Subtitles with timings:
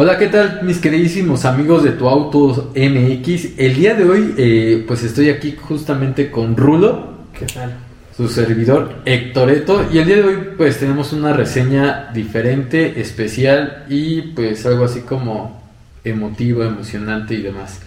[0.00, 3.58] Hola, ¿qué tal mis queridísimos amigos de Tu Auto MX?
[3.58, 7.14] El día de hoy eh, pues estoy aquí justamente con Rulo.
[7.36, 7.74] ¿Qué tal?
[8.16, 9.84] Su servidor Héctoreto.
[9.92, 15.00] Y el día de hoy pues tenemos una reseña diferente, especial y pues algo así
[15.00, 15.60] como
[16.04, 17.80] emotivo, emocionante y demás.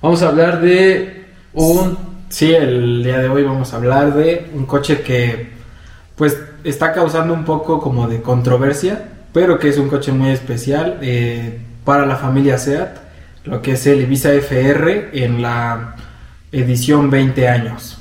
[0.00, 1.98] Vamos a hablar de un...
[2.30, 5.50] Sí, el día de hoy vamos a hablar de un coche que
[6.16, 10.98] pues está causando un poco como de controversia pero que es un coche muy especial
[11.02, 12.96] eh, para la familia SEAT,
[13.44, 15.96] lo que es el Ibiza FR en la
[16.52, 17.98] edición 20 años.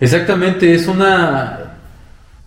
[0.00, 1.76] Exactamente, es una,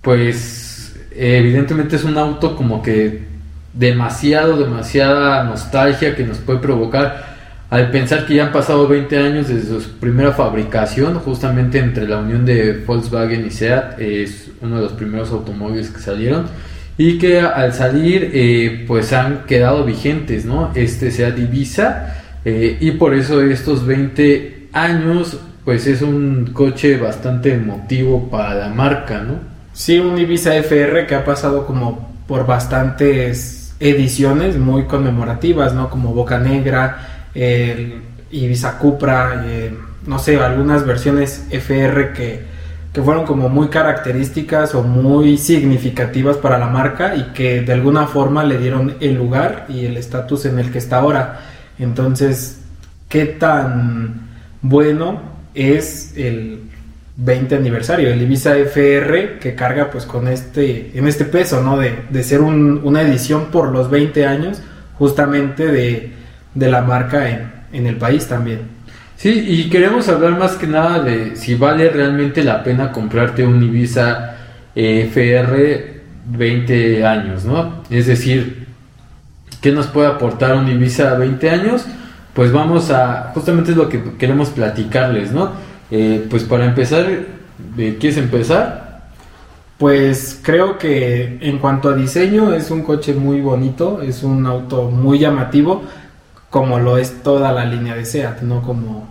[0.01, 3.27] pues evidentemente es un auto como que
[3.73, 7.29] demasiado, demasiada nostalgia que nos puede provocar
[7.69, 12.17] al pensar que ya han pasado 20 años desde su primera fabricación, justamente entre la
[12.17, 16.47] unión de Volkswagen y SEAT, es uno de los primeros automóviles que salieron
[16.99, 20.71] y que al salir eh, pues han quedado vigentes, ¿no?
[20.75, 27.53] Este sea Divisa eh, y por eso estos 20 años pues es un coche bastante
[27.53, 29.35] emotivo para la marca, ¿no?
[29.71, 35.89] Sí, un Ibiza FR que ha pasado como por bastantes ediciones muy conmemorativas, ¿no?
[35.89, 37.29] Como Boca Negra,
[38.29, 39.73] Ibiza Cupra, eh,
[40.05, 42.58] no sé, algunas versiones FR que
[42.93, 48.07] que fueron como muy características o muy significativas para la marca y que de alguna
[48.07, 51.39] forma le dieron el lugar y el estatus en el que está ahora.
[51.77, 52.61] Entonces,
[53.07, 54.29] ¿qué tan
[54.61, 55.21] bueno
[55.53, 56.61] es el
[57.17, 61.77] 20 aniversario, el Ibiza FR que carga pues con este, en este peso, ¿no?
[61.77, 64.61] De, de ser una edición por los 20 años
[64.97, 66.13] justamente de,
[66.55, 68.78] de la marca en, en el país también.
[69.19, 73.61] Sí, y queremos hablar más que nada de si vale realmente la pena comprarte un
[73.61, 74.37] Ibiza
[74.73, 77.83] eh, FR 20 años, ¿no?
[77.89, 78.67] Es decir,
[79.59, 81.85] ¿qué nos puede aportar un Ibiza 20 años?
[82.33, 85.51] Pues vamos a, justamente es lo que queremos platicarles, ¿no?
[85.91, 87.05] Eh, pues para empezar,
[87.75, 89.01] ¿quieres empezar?
[89.77, 94.89] Pues creo que en cuanto a diseño es un coche muy bonito, es un auto
[94.89, 95.83] muy llamativo,
[96.49, 98.61] como lo es toda la línea de SEAT, ¿no?
[98.61, 99.07] Como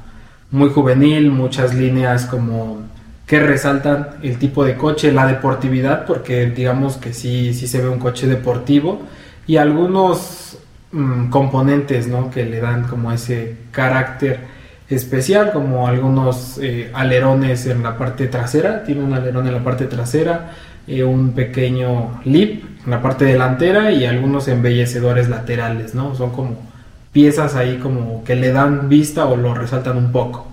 [0.50, 2.82] muy juvenil, muchas líneas como
[3.26, 7.88] que resaltan el tipo de coche, la deportividad, porque digamos que sí, sí se ve
[7.88, 9.02] un coche deportivo,
[9.46, 10.58] y algunos
[10.92, 12.30] mm, componentes, ¿no?
[12.30, 14.40] Que le dan como ese carácter
[14.88, 19.84] especial, como algunos eh, alerones en la parte trasera, tiene un alerón en la parte
[19.84, 20.52] trasera,
[20.86, 26.14] eh, un pequeño lip en la parte delantera y algunos embellecedores laterales, ¿no?
[26.14, 26.67] Son como
[27.12, 30.46] piezas ahí como que le dan vista o lo resaltan un poco.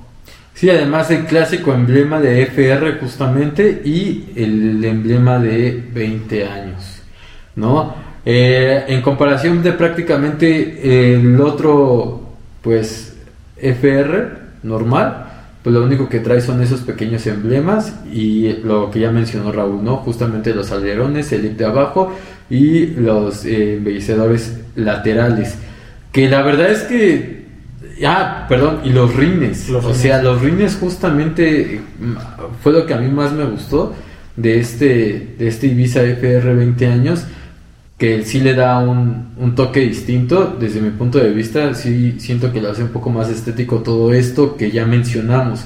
[0.53, 7.01] Sí, además el clásico emblema de FR justamente y el emblema de 20 años,
[7.57, 7.93] ¿no?
[8.25, 12.21] Eh, en comparación de prácticamente el otro,
[12.61, 13.15] pues
[13.57, 14.29] FR
[14.63, 15.25] normal,
[15.61, 19.83] pues lo único que trae son esos pequeños emblemas y lo que ya mencionó Raúl,
[19.83, 19.97] ¿no?
[19.97, 22.15] Justamente los alerones, el lip de abajo
[22.49, 25.57] y los eh, embellecedores laterales.
[26.15, 27.43] Que la verdad es que.
[28.05, 29.69] Ah, perdón, y los rines.
[29.69, 32.13] o sea, los rines justamente mm,
[32.63, 33.93] fue lo que a mí más me gustó
[34.37, 37.25] de este, de este Ibiza FR 20 años.
[37.97, 40.55] Que sí le da un, un toque distinto.
[40.57, 44.13] Desde mi punto de vista, sí siento que lo hace un poco más estético todo
[44.13, 45.65] esto que ya mencionamos.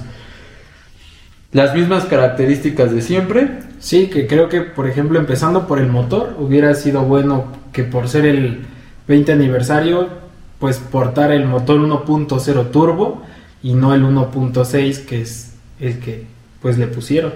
[1.51, 3.59] Las mismas características de siempre.
[3.77, 8.07] Sí, que creo que, por ejemplo, empezando por el motor, hubiera sido bueno que por
[8.09, 8.61] ser el
[9.07, 10.27] 20 aniversario
[10.59, 13.23] pues portar el motor 1.0 turbo
[13.63, 16.25] y no el 1.6 que es el que
[16.61, 17.33] pues le pusieron.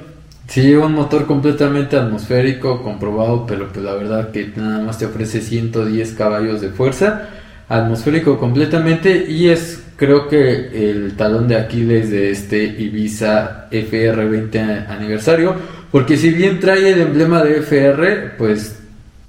[0.48, 5.42] Sí, un motor completamente atmosférico, comprobado, pero pues la verdad que nada más te ofrece
[5.42, 7.30] 110 caballos de fuerza,
[7.70, 14.60] atmosférico completamente y es creo que el talón de Aquiles de este Ibiza FR 20
[14.60, 15.56] aniversario,
[15.92, 18.80] porque si bien trae el emblema de FR, pues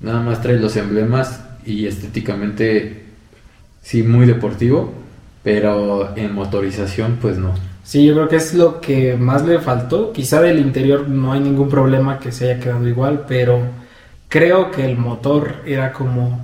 [0.00, 3.03] nada más trae los emblemas y estéticamente
[3.84, 4.92] sí muy deportivo,
[5.44, 7.52] pero en motorización pues no.
[7.84, 10.12] Sí, yo creo que es lo que más le faltó.
[10.12, 13.60] Quizá del interior no hay ningún problema que se haya quedado igual, pero
[14.28, 16.40] creo que el motor era como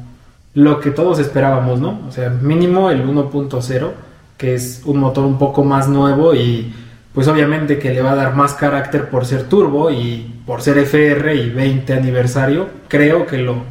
[0.52, 2.02] lo que todos esperábamos, ¿no?
[2.06, 3.90] O sea, mínimo el 1.0,
[4.36, 6.74] que es un motor un poco más nuevo y
[7.14, 10.76] pues obviamente que le va a dar más carácter por ser turbo y por ser
[10.78, 12.68] FR y 20 aniversario.
[12.88, 13.64] Creo que lo,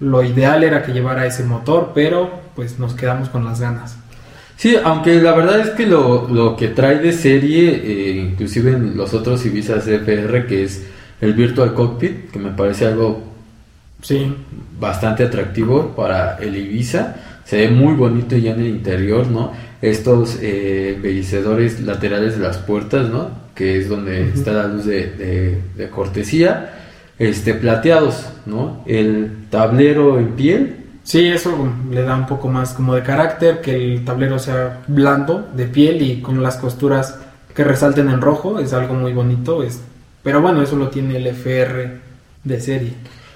[0.00, 3.96] lo ideal era que llevara ese motor, pero pues nos quedamos con las ganas.
[4.56, 9.14] Sí, aunque la verdad es que lo, que trae de serie, eh, inclusive en los
[9.14, 10.84] otros Ibiza FR, que es
[11.20, 13.22] el Virtual Cockpit, que me parece algo
[14.02, 14.34] Sí.
[14.80, 17.14] bastante atractivo para el Ibiza.
[17.44, 19.52] Se ve muy bonito ya en el interior, ¿no?
[19.80, 20.98] Estos eh,
[21.84, 23.30] laterales de las puertas, ¿no?
[23.54, 24.38] Que es donde Ujú.
[24.40, 26.74] está la luz de, de- de cortesía.
[27.20, 28.82] Este, plateados, ¿no?
[28.84, 30.74] El tablero en piel.
[31.08, 35.48] Sí, eso le da un poco más como de carácter, que el tablero sea blando,
[35.56, 37.18] de piel y con las costuras
[37.54, 39.62] que resalten en rojo, es algo muy bonito.
[39.62, 39.80] Es...
[40.22, 41.92] Pero bueno, eso lo tiene el FR
[42.44, 42.92] de serie.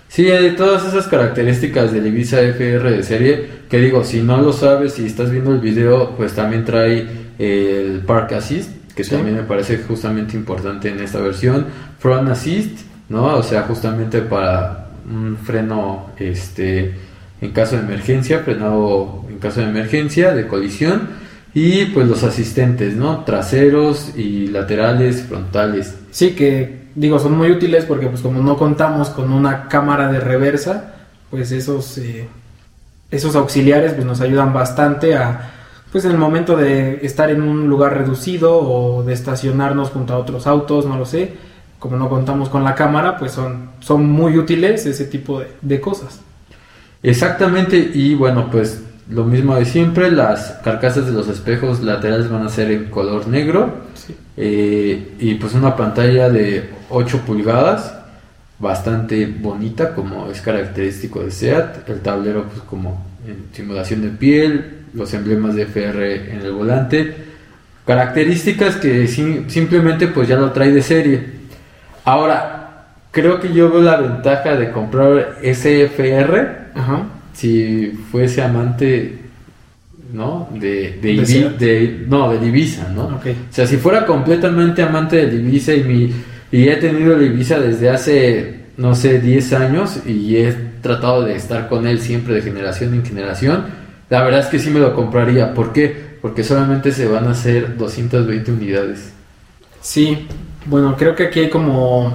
[0.06, 4.52] Sí, hay todas esas características del Ibiza FR de serie, que digo, si no lo
[4.52, 7.08] sabes, si estás viendo el video, pues también trae
[7.38, 9.12] el Park Assist, que Sí.
[9.12, 11.64] también me parece justamente importante en esta versión,
[12.00, 13.34] Front Assist, ¿no?
[13.34, 17.10] O sea, justamente para un freno, este,
[17.42, 21.08] en caso de emergencia, frenado en caso de emergencia, de colisión,
[21.52, 23.24] y pues los asistentes, ¿no?
[23.24, 25.98] Traseros y laterales, frontales.
[26.12, 30.20] Sí, que digo, son muy útiles porque pues como no contamos con una cámara de
[30.20, 30.94] reversa,
[31.30, 32.28] pues esos, eh,
[33.10, 35.50] esos auxiliares pues nos ayudan bastante a,
[35.90, 40.18] pues en el momento de estar en un lugar reducido o de estacionarnos junto a
[40.18, 41.34] otros autos, no lo sé,
[41.80, 45.80] como no contamos con la cámara, pues son, son muy útiles ese tipo de, de
[45.80, 46.20] cosas.
[47.02, 52.46] Exactamente, y bueno, pues lo mismo de siempre, las carcasas de los espejos laterales van
[52.46, 54.14] a ser en color negro Sí.
[54.36, 57.94] eh, y pues una pantalla de 8 pulgadas,
[58.58, 64.64] bastante bonita como es característico de SEAT, el tablero pues como en simulación de piel,
[64.94, 67.14] los emblemas de FR en el volante,
[67.86, 71.22] características que sim- simplemente pues ya lo trae de serie.
[72.04, 77.04] Ahora, creo que yo veo la ventaja de comprar SFR Ajá.
[77.32, 79.18] si fuese amante,
[80.12, 80.48] ¿no?
[80.52, 81.58] De, de, De Ibi- Seat.
[81.58, 83.04] de- no, de Ibiza, ¿no?
[83.06, 83.26] Ok.
[83.50, 86.12] O sea, si fuera completamente amante de Ibiza y, mi,
[86.50, 90.52] y he tenido Ibiza desde hace, no sé, 10 años y he
[90.82, 93.64] tratado de estar con él siempre de generación en generación,
[94.10, 95.54] la verdad es que sí me lo compraría.
[95.54, 96.12] ¿Por qué?
[96.20, 99.12] Porque solamente se van a hacer 220 unidades.
[99.80, 100.26] Sí,
[100.66, 102.14] bueno, creo que aquí hay como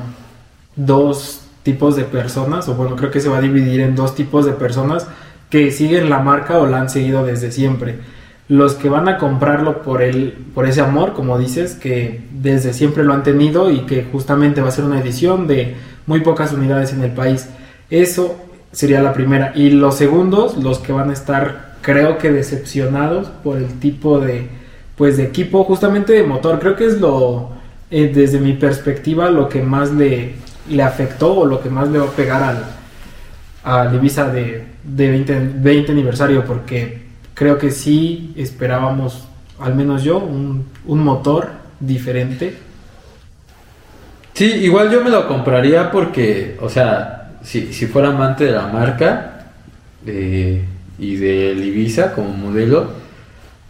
[0.76, 4.46] dos tipos de personas, o bueno, creo que se va a dividir en dos tipos
[4.46, 5.06] de personas
[5.50, 7.96] que siguen la marca o la han seguido desde siempre.
[8.48, 13.04] Los que van a comprarlo por el, por ese amor, como dices, que desde siempre
[13.04, 15.76] lo han tenido y que justamente va a ser una edición de
[16.06, 17.50] muy pocas unidades en el país.
[17.90, 18.38] Eso
[18.72, 19.52] sería la primera.
[19.54, 24.48] Y los segundos, los que van a estar, creo que decepcionados por el tipo de,
[24.96, 26.60] pues de equipo, justamente de motor.
[26.62, 27.50] Creo que es lo,
[27.92, 32.00] eh, desde mi perspectiva, lo que más le, le afectó o lo que más le
[32.00, 37.02] va a pegar al, Ibiza de, de 20, 20 aniversario, porque
[37.34, 39.28] creo que sí esperábamos,
[39.60, 41.50] al menos yo, un, un motor
[41.80, 42.58] diferente.
[44.34, 48.68] Sí, igual yo me lo compraría porque, o sea, si, si fuera amante de la
[48.68, 49.48] marca
[50.06, 52.88] y del Ibiza como modelo,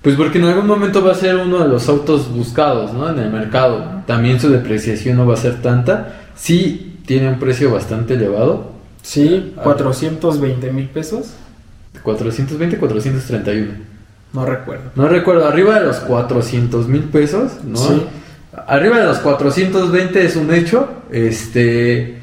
[0.01, 3.09] pues porque en algún momento va a ser uno de los autos buscados, ¿no?
[3.09, 4.03] En el mercado.
[4.05, 6.26] También su depreciación no va a ser tanta.
[6.37, 8.71] Sí, tiene un precio bastante elevado.
[9.01, 9.63] Sí, Ah.
[9.63, 11.33] 420 mil pesos,
[12.03, 13.67] 420, 431.
[14.33, 14.91] no recuerdo.
[14.95, 17.77] No recuerdo, arriba de los 400 mil pesos, ¿no?
[17.77, 18.03] Sí.
[18.67, 22.17] Arriba de los 420 es un hecho, este,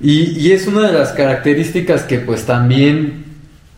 [0.00, 3.24] y, y es una de las características que pues también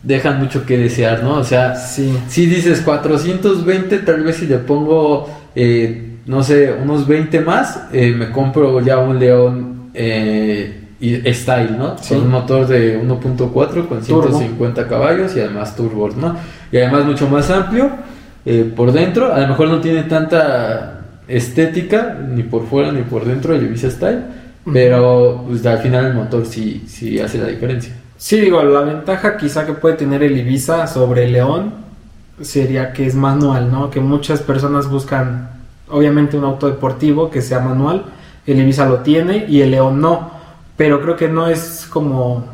[0.03, 1.35] dejan mucho que desear, ¿no?
[1.35, 7.07] O sea, Sí, si dices 420, tal vez si le pongo, eh, no sé, unos
[7.07, 11.97] 20 más, eh, me compro ya un León eh, y Style, ¿no?
[11.97, 12.13] Sí.
[12.13, 14.01] Con un motor de 1.4 con Turbo.
[14.03, 16.35] 150 caballos y además turbo, ¿no?
[16.71, 17.89] Y además mucho más amplio
[18.45, 23.25] eh, por dentro, a lo mejor no tiene tanta estética ni por fuera ni por
[23.25, 24.21] dentro el Ibiza Style,
[24.71, 27.93] pero pues al final el motor sí, sí hace la diferencia.
[28.17, 31.73] Sí, digo, la ventaja quizá que puede tener el Ibiza sobre el León
[32.41, 33.89] sería que es manual, ¿no?
[33.89, 35.49] Que muchas personas buscan,
[35.89, 38.05] obviamente, un auto deportivo que sea manual.
[38.51, 40.31] El Ibiza lo tiene y el León no.
[40.75, 42.45] Pero creo que no es como,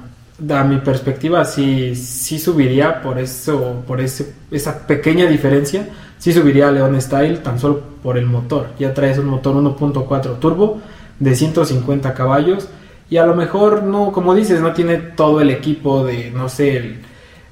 [0.50, 5.88] a mi perspectiva, sí, sí subiría por eso, por ese, esa pequeña diferencia.
[6.18, 8.70] Sí subiría a León Style tan solo por el motor.
[8.80, 10.82] Ya traes un motor 1.4 turbo
[11.20, 12.68] de 150 caballos
[13.10, 16.96] y a lo mejor no, como dices, no tiene todo el equipo de, no sé,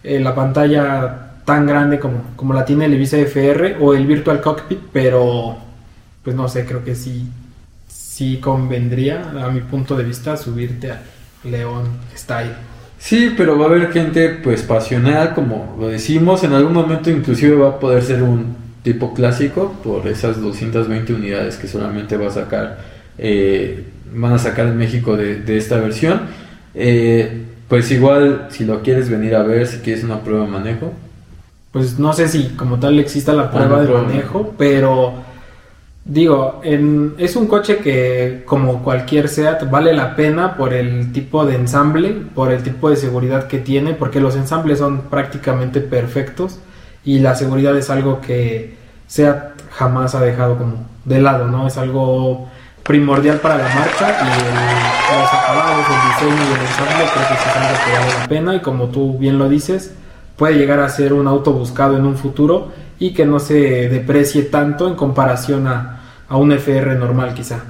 [0.03, 4.41] eh, la pantalla tan grande como, como la tiene el Ibiza FR o el Virtual
[4.41, 5.55] Cockpit, pero
[6.23, 7.29] pues no sé, creo que sí,
[8.15, 10.99] sí convendría a mi punto de vista subirte al
[11.43, 11.83] León
[12.15, 12.53] Style.
[12.99, 17.55] Sí, pero va a haber gente pues pasional, como lo decimos, en algún momento inclusive
[17.55, 22.31] va a poder ser un tipo clásico por esas 220 unidades que solamente va a
[22.31, 22.79] sacar,
[23.17, 26.21] eh, van a sacar en México de, de esta versión.
[26.75, 30.93] Eh, pues igual si lo quieres venir a ver, si quieres una prueba de manejo.
[31.71, 34.03] Pues no sé si como tal exista la prueba Ah, no, de prueba.
[34.07, 35.13] manejo, pero
[36.05, 41.45] digo, en- es un coche que como cualquier SEAT vale la pena por el tipo
[41.45, 46.59] de ensamble, por el tipo de seguridad que tiene, porque los ensambles son prácticamente perfectos
[47.05, 48.75] y la seguridad es algo que
[49.07, 51.67] SEAT jamás ha dejado como de lado, ¿no?
[51.67, 52.47] Es algo
[52.83, 57.33] primordial para la marcha y el- los acabados, el diseño y el ensamble creo que
[57.33, 59.93] es algo que vale la pena y como tú bien lo dices,
[60.35, 64.43] puede llegar a ser un auto buscado en un futuro y que no se deprecie
[64.43, 67.63] tanto en comparación a, a un FR normal quizá.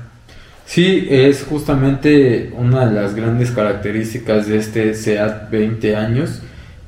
[0.66, 6.42] Sí, es justamente una de las grandes características de este SEAT 20 años,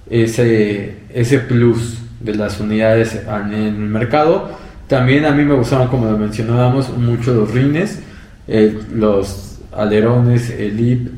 [0.10, 4.50] ese, ese plus de las unidades en el mercado.
[4.88, 8.00] También a mí me gustaron, como lo mencionábamos, mucho los rines,
[8.48, 11.10] eh, los alerones, el lip.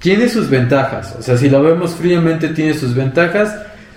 [0.00, 3.56] Tiene sus ventajas, o sea, si lo vemos fríamente tiene sus ventajas.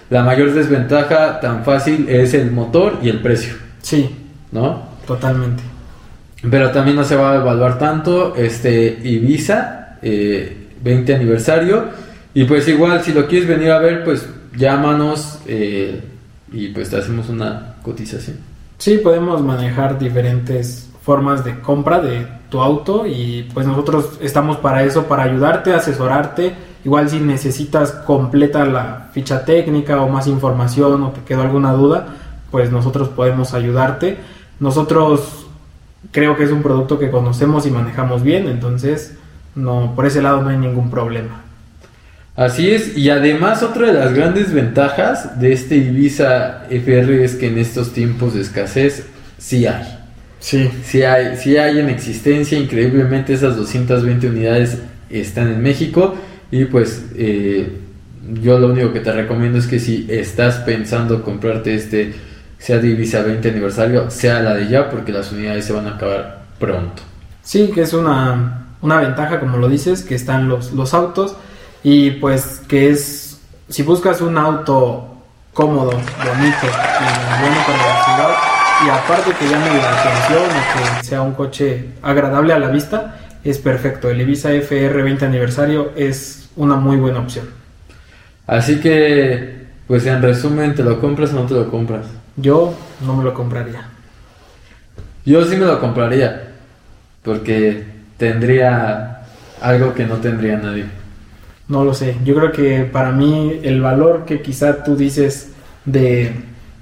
[0.10, 4.10] La mayor desventaja tan fácil es el motor y el precio, Sí,
[4.52, 4.84] ¿no?
[5.06, 5.64] totalmente.
[6.50, 11.86] Pero también no se va a evaluar tanto este Ibiza eh, 20 aniversario.
[12.34, 16.02] Y pues igual, si lo quieres venir a ver, pues llámanos eh,
[16.52, 18.38] y pues te hacemos una cotización.
[18.78, 24.84] Sí, podemos manejar diferentes formas de compra de tu auto y pues nosotros estamos para
[24.84, 26.54] eso, para ayudarte, asesorarte.
[26.88, 32.08] Igual si necesitas completa la ficha técnica o más información o te quedó alguna duda,
[32.50, 34.16] pues nosotros podemos ayudarte.
[34.62, 35.48] Nosotros
[36.14, 39.18] creo que es un producto que conocemos y manejamos bien, entonces
[39.54, 41.42] no por ese lado no hay ningún problema.
[42.38, 47.48] Así es, y además otra de las grandes ventajas de este Ibiza FR es que
[47.48, 49.06] en estos tiempos de escasez
[49.38, 50.00] sí hay.
[50.40, 54.78] Sí, Sí hay, sí hay en existencia, increíblemente esas 220 unidades
[55.10, 56.16] están en México
[56.52, 57.82] y pues eh,
[58.42, 62.14] yo lo único que te recomiendo es que si estás pensando comprarte este
[62.58, 65.96] sea de Ibiza 20 aniversario, sea la de ya porque las unidades se van a
[65.96, 67.04] acabar pronto.
[67.44, 71.36] Sí, que es una, una ventaja, como lo dices, que están los, los autos
[71.84, 73.40] y pues que es,
[73.70, 75.18] si buscas un auto
[75.54, 81.04] cómodo, bonito y bueno para la ciudad y aparte que llame la atención o que
[81.04, 83.16] sea un coche agradable a la vista,
[83.50, 84.10] es perfecto.
[84.10, 87.48] El Ibiza FR 20 aniversario es una muy buena opción.
[88.46, 92.06] Así que, pues en resumen, ¿te lo compras o no te lo compras?
[92.36, 92.74] Yo
[93.06, 93.90] no me lo compraría.
[95.26, 96.54] Yo sí me lo compraría
[97.24, 97.84] porque
[98.18, 99.24] tendría
[99.62, 100.86] algo que no tendría nadie.
[101.68, 102.16] No lo sé.
[102.24, 105.52] Yo creo que para mí el valor que quizá tú dices
[105.84, 106.34] de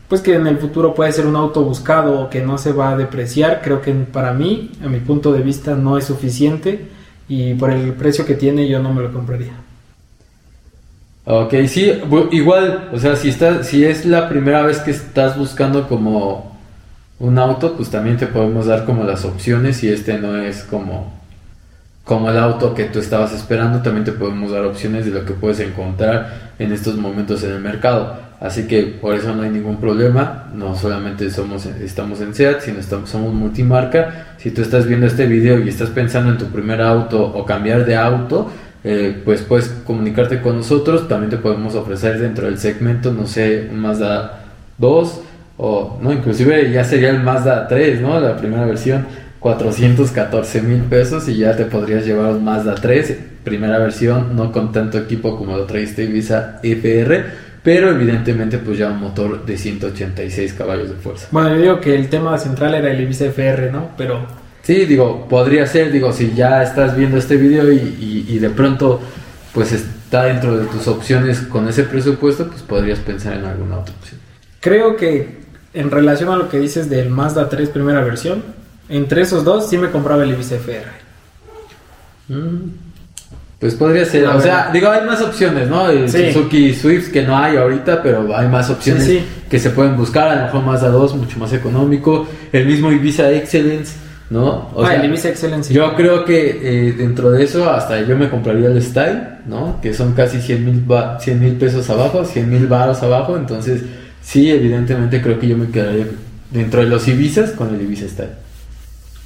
[0.07, 2.91] pues que en el futuro puede ser un auto buscado o que no se va
[2.91, 6.87] a depreciar, creo que para mí, a mi punto de vista, no es suficiente
[7.27, 9.53] y por el precio que tiene yo no me lo compraría.
[11.25, 11.91] Ok, sí,
[12.31, 16.55] igual, o sea, si estás, si es la primera vez que estás buscando como
[17.17, 21.15] un auto, pues también te podemos dar como las opciones y este no es como
[22.05, 25.33] como el auto que tú estabas esperando, también te podemos dar opciones de lo que
[25.33, 28.24] puedes encontrar en estos momentos en el mercado.
[28.39, 32.79] Así que por eso no hay ningún problema, no solamente somos estamos en SEAT, sino
[32.79, 34.35] estamos, somos multimarca.
[34.37, 37.85] Si tú estás viendo este video y estás pensando en tu primer auto o cambiar
[37.85, 38.49] de auto,
[38.83, 43.67] eh, pues puedes comunicarte con nosotros, también te podemos ofrecer dentro del segmento, no sé,
[43.71, 44.43] un Mazda
[44.77, 45.21] 2
[45.57, 48.19] o no, inclusive ya sería el Mazda 3, ¿no?
[48.19, 49.07] La primera versión,
[49.39, 54.71] 414 mil pesos y ya te podrías llevar un Mazda 3, primera versión, no con
[54.71, 57.25] tanto equipo como lo trae este Ibiza FR,
[57.65, 61.27] pero evidentemente pues ya un motor de 186 caballos de fuerza.
[61.31, 63.89] Bueno, yo digo que el tema central era el Ibiza FR, ¿no?
[63.97, 64.25] Pero
[64.63, 68.49] Sí, digo, podría ser, digo, si ya estás viendo este video y, y- y de
[68.49, 68.99] pronto
[69.53, 73.93] pues está dentro de tus opciones con ese presupuesto, pues podrías pensar en alguna otra
[73.99, 74.19] opción.
[74.61, 75.43] creo que
[75.73, 78.43] en relación a lo que dices del Mazda 3 primera versión,
[78.89, 80.87] entre esos dos sí me compraba el Ibiza FR.
[82.29, 82.69] Mm,
[83.59, 85.89] Pues podría ser, o sea, digo, hay más opciones, ¿no?
[85.89, 86.33] El Sí.
[86.33, 89.25] Suzuki Swift que no hay ahorita, pero hay más opciones Sí, sí.
[89.49, 93.31] que se pueden buscar, a lo mejor Mazda 2, mucho más económico, el mismo Ibiza
[93.31, 93.93] Excellence,
[94.29, 94.69] ¿no?
[94.75, 95.73] O ah, sea, el Ibiza Excellence.
[95.73, 96.59] Yo creo que
[96.89, 99.79] eh, dentro de eso hasta yo me compraría el Style, ¿no?
[99.81, 103.37] Que son casi 100 mil pesos abajo, 100 mil baros abajo.
[103.37, 103.83] Entonces,
[104.21, 106.07] sí, evidentemente creo que yo me quedaría
[106.51, 108.31] dentro de los Ibizas con el Ibiza Style.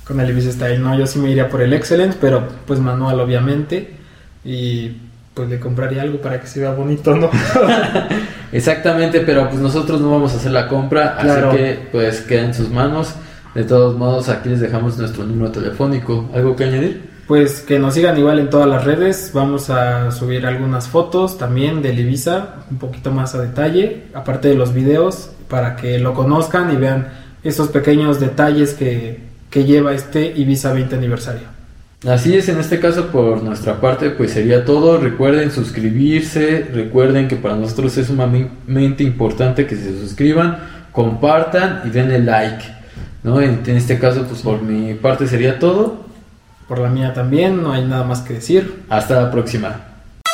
[0.06, 3.20] Con el Ibiza Style, no, yo sí me iría por el Excellence, pero pues manual
[3.20, 3.98] obviamente.
[4.44, 4.92] Y
[5.34, 7.30] pues le compraría algo para que se vea bonito, ¿no?
[8.52, 11.50] Exactamente, pero pues nosotros no vamos a hacer la compra, Claro.
[11.50, 13.14] así que pues queda en sus manos.
[13.56, 16.30] De todos modos, aquí les dejamos nuestro número telefónico.
[16.34, 17.10] ¿Algo que añadir?
[17.30, 19.30] pues que nos sigan igual en todas las redes.
[19.36, 24.56] Vamos a subir algunas fotos también del Ibiza, un poquito más a detalle, aparte de
[24.56, 27.08] los videos, para que lo conozcan y vean
[27.44, 29.20] esos pequeños detalles que,
[29.52, 31.44] que lleva este Ibiza 20 aniversario.
[32.08, 34.98] Así es, en este caso por nuestra parte pues sería todo.
[34.98, 40.60] Recuerden suscribirse, recuerden que para nosotros es sumamente importante que se suscriban,
[40.94, 42.64] compartan y denle like.
[43.24, 43.42] ¿no?
[43.42, 46.06] En, en este caso pues por mi parte sería todo.
[46.70, 48.84] Por la mía también, no hay nada más que decir.
[48.90, 49.89] Hasta la próxima.